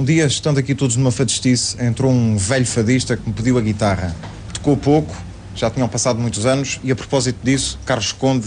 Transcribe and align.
Um 0.00 0.04
dia, 0.04 0.24
estando 0.24 0.56
aqui 0.56 0.74
todos 0.74 0.96
numa 0.96 1.12
fadistice, 1.12 1.76
entrou 1.78 2.10
um 2.10 2.34
velho 2.34 2.64
fadista 2.64 3.18
que 3.18 3.28
me 3.28 3.34
pediu 3.34 3.58
a 3.58 3.60
guitarra. 3.60 4.16
Tocou 4.50 4.74
pouco, 4.74 5.14
já 5.54 5.68
tinham 5.68 5.86
passado 5.86 6.18
muitos 6.18 6.46
anos, 6.46 6.80
e 6.82 6.90
a 6.90 6.96
propósito 6.96 7.38
disso, 7.44 7.78
Carlos 7.84 8.10
Conde 8.10 8.46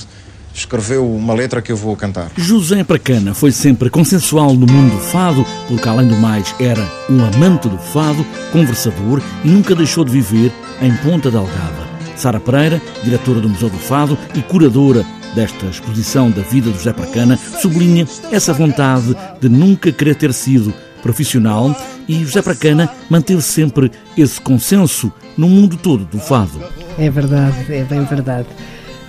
escreveu 0.51 1.07
uma 1.07 1.31
letra 1.31 1.61
que 1.61 1.71
eu 1.71 1.77
vou 1.77 1.95
cantar. 1.95 2.31
José 2.35 2.83
Pracana 2.83 3.35
foi 3.35 3.51
sempre 3.51 3.91
consensual 3.91 4.55
no 4.55 4.65
mundo 4.65 4.95
do 4.95 4.99
fado, 4.99 5.45
porque 5.67 5.87
além 5.87 6.07
do 6.07 6.15
mais 6.15 6.55
era 6.59 6.91
um 7.07 7.23
amante 7.23 7.69
do 7.69 7.77
fado, 7.77 8.25
conversador 8.51 9.21
e 9.45 9.47
nunca 9.47 9.75
deixou 9.75 10.03
de 10.03 10.11
viver 10.11 10.51
em 10.81 10.91
Ponta 11.07 11.29
Delgada. 11.29 11.87
Sara 12.15 12.39
Pereira, 12.39 12.81
diretora 13.03 13.39
do 13.39 13.49
Museu 13.49 13.69
do 13.69 13.77
Fado 13.77 14.17
e 14.33 14.41
curadora 14.41 15.05
desta 15.35 15.67
exposição 15.67 16.31
da 16.31 16.41
vida 16.41 16.71
do 16.71 16.77
José 16.77 16.93
Pracana, 16.93 17.37
sublinha 17.61 18.07
essa 18.31 18.53
vontade 18.53 19.15
de 19.39 19.49
nunca 19.49 19.91
querer 19.91 20.15
ter 20.15 20.33
sido 20.33 20.73
profissional 21.03 21.75
e 22.07 22.23
José 22.23 22.41
Pracana 22.41 22.89
manter 23.09 23.39
sempre 23.41 23.91
esse 24.17 24.41
consenso 24.41 25.11
no 25.37 25.47
mundo 25.47 25.77
todo 25.77 26.05
do 26.05 26.17
fado. 26.17 26.63
É 26.97 27.09
verdade, 27.09 27.71
é 27.71 27.83
bem 27.83 28.03
verdade. 28.05 28.47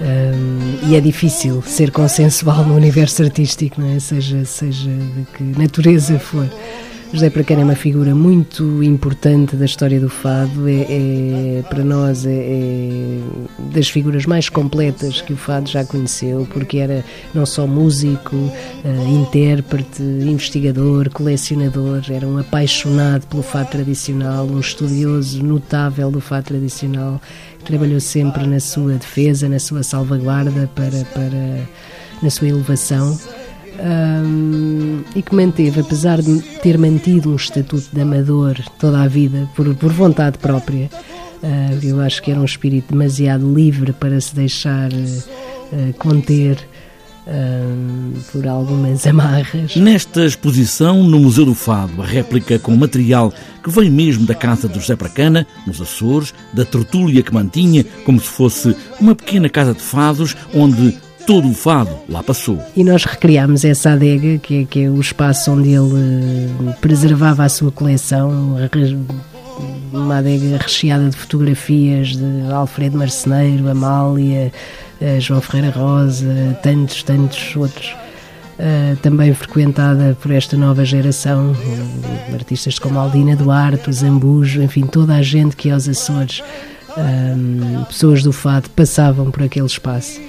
Um, 0.00 0.88
e 0.90 0.96
é 0.96 1.00
difícil 1.00 1.62
ser 1.62 1.92
consensual 1.92 2.64
no 2.64 2.74
universo 2.74 3.22
artístico, 3.22 3.80
não 3.80 3.94
é? 3.94 4.00
seja, 4.00 4.44
seja 4.44 4.90
de 4.90 5.24
que 5.36 5.44
natureza 5.58 6.18
for. 6.18 6.48
José 7.14 7.30
Pracana 7.30 7.60
é 7.60 7.64
uma 7.64 7.76
figura 7.76 8.12
muito 8.12 8.82
importante 8.82 9.54
da 9.54 9.64
história 9.64 10.00
do 10.00 10.08
fado, 10.08 10.68
é, 10.68 10.80
é 10.80 11.62
para 11.70 11.84
nós 11.84 12.26
é, 12.26 12.32
é, 12.32 13.20
das 13.72 13.88
figuras 13.88 14.26
mais 14.26 14.48
completas 14.48 15.22
que 15.22 15.32
o 15.32 15.36
fado 15.36 15.70
já 15.70 15.84
conheceu, 15.84 16.44
porque 16.52 16.78
era 16.78 17.04
não 17.32 17.46
só 17.46 17.68
músico, 17.68 18.34
uh, 18.34 19.08
intérprete, 19.08 20.02
investigador, 20.02 21.08
colecionador, 21.08 22.02
era 22.10 22.26
um 22.26 22.36
apaixonado 22.36 23.28
pelo 23.28 23.44
fado 23.44 23.70
tradicional, 23.70 24.44
um 24.46 24.58
estudioso 24.58 25.40
notável 25.40 26.10
do 26.10 26.20
fado 26.20 26.46
tradicional, 26.46 27.22
trabalhou 27.64 28.00
sempre 28.00 28.44
na 28.44 28.58
sua 28.58 28.94
defesa, 28.94 29.48
na 29.48 29.60
sua 29.60 29.84
salvaguarda 29.84 30.68
para, 30.74 31.04
para 31.14 31.60
na 32.20 32.28
sua 32.28 32.48
elevação 32.48 33.16
um, 33.80 35.02
e 35.14 35.22
que 35.22 35.34
manteve, 35.34 35.80
apesar 35.80 36.20
de 36.20 36.40
ter 36.62 36.78
mantido 36.78 37.30
um 37.30 37.36
estatuto 37.36 37.88
de 37.92 38.00
amador 38.00 38.56
toda 38.78 39.02
a 39.02 39.08
vida, 39.08 39.48
por, 39.54 39.74
por 39.74 39.92
vontade 39.92 40.38
própria, 40.38 40.90
uh, 41.42 41.78
eu 41.84 42.00
acho 42.00 42.22
que 42.22 42.30
era 42.30 42.40
um 42.40 42.44
espírito 42.44 42.92
demasiado 42.92 43.52
livre 43.52 43.92
para 43.92 44.20
se 44.20 44.34
deixar 44.34 44.90
uh, 44.92 45.92
conter. 45.98 46.58
por 48.30 48.46
algumas 48.46 49.06
amarras. 49.08 49.76
Nesta 49.76 50.26
exposição 50.26 51.02
no 51.02 51.18
Museu 51.18 51.46
do 51.46 51.54
Fado, 51.54 52.02
a 52.02 52.04
réplica 52.04 52.58
com 52.58 52.76
material 52.76 53.32
que 53.62 53.70
vem 53.70 53.90
mesmo 53.90 54.26
da 54.26 54.34
casa 54.34 54.68
do 54.68 54.78
José 54.78 54.94
Pracana, 54.94 55.46
nos 55.66 55.80
Açores, 55.80 56.34
da 56.52 56.66
tertúlia 56.66 57.22
que 57.22 57.32
mantinha 57.32 57.82
como 58.04 58.20
se 58.20 58.28
fosse 58.28 58.76
uma 59.00 59.14
pequena 59.14 59.48
casa 59.48 59.72
de 59.72 59.80
fados 59.80 60.36
onde 60.52 60.98
todo 61.26 61.48
o 61.48 61.54
fado 61.54 61.90
lá 62.08 62.22
passou. 62.22 62.58
E 62.76 62.84
nós 62.84 63.04
recriámos 63.04 63.64
essa 63.64 63.92
adega, 63.92 64.38
que 64.38 64.62
é, 64.62 64.64
que 64.64 64.84
é 64.84 64.88
o 64.88 65.00
espaço 65.00 65.50
onde 65.50 65.70
ele 65.70 65.94
eh, 66.68 66.72
preservava 66.80 67.44
a 67.44 67.48
sua 67.48 67.70
coleção, 67.70 68.56
uma 69.92 70.18
adega 70.18 70.58
recheada 70.58 71.08
de 71.08 71.16
fotografias 71.16 72.16
de 72.16 72.52
Alfredo 72.52 72.98
Marceneiro, 72.98 73.68
Amália, 73.68 74.52
eh, 75.00 75.20
João 75.20 75.40
Ferreira 75.40 75.70
Rosa, 75.70 76.58
tantos, 76.62 77.02
tantos 77.02 77.56
outros. 77.56 77.94
Uh, 78.56 78.94
também 78.98 79.34
frequentada 79.34 80.16
por 80.22 80.30
esta 80.30 80.56
nova 80.56 80.84
geração, 80.84 81.56
artistas 82.32 82.78
como 82.78 83.00
Aldina 83.00 83.34
Duarte, 83.34 83.92
Zambujo, 83.92 84.62
enfim, 84.62 84.86
toda 84.86 85.16
a 85.16 85.22
gente 85.22 85.56
que 85.56 85.72
aos 85.72 85.88
Açores, 85.88 86.38
uh, 86.90 87.84
pessoas 87.86 88.22
do 88.22 88.32
fado, 88.32 88.70
passavam 88.70 89.28
por 89.32 89.42
aquele 89.42 89.66
espaço 89.66 90.20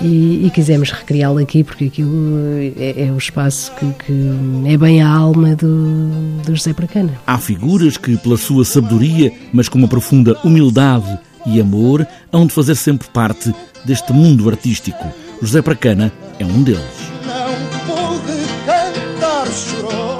e, 0.00 0.46
e 0.46 0.50
quisemos 0.50 0.90
recriá-lo 0.90 1.38
aqui 1.38 1.62
porque 1.62 1.86
aquilo 1.86 2.38
eh, 2.58 2.72
é, 2.76 3.02
é 3.02 3.16
espaço 3.16 3.72
que, 3.76 3.92
que, 4.04 4.30
é 4.66 4.76
bem 4.76 5.02
a 5.02 5.08
alma 5.08 5.54
do, 5.54 6.10
do 6.44 6.56
José 6.56 6.72
Bracana. 6.72 7.12
Há 7.26 7.38
figuras 7.38 7.96
que, 7.96 8.16
pela 8.16 8.36
sua 8.36 8.64
sabedoria, 8.64 9.32
mas 9.52 9.68
com 9.68 9.78
uma 9.78 9.88
profunda 9.88 10.36
humildade 10.42 11.18
e 11.46 11.60
amor, 11.60 12.06
hão 12.32 12.46
de 12.46 12.52
fazer 12.52 12.74
sempre 12.74 13.08
parte 13.08 13.54
deste 13.84 14.12
mundo 14.12 14.48
artístico. 14.48 15.04
José 15.40 15.62
Bracana 15.62 16.12
é 16.38 16.44
um 16.44 16.62
deles. 16.62 16.80
Não 17.26 17.54
pude 17.86 18.46
cantar, 18.66 19.46
chorou. 19.46 20.19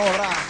Bravo, 0.00 0.16
bravo. 0.16 0.49